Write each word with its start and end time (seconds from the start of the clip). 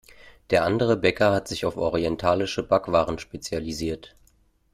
Der 0.49 0.63
andere 0.65 0.97
Bäcker 0.97 1.31
hat 1.31 1.47
sich 1.47 1.63
auf 1.63 1.77
orientalische 1.77 2.63
Backwaren 2.63 3.19
spezialisiert. 3.19 4.15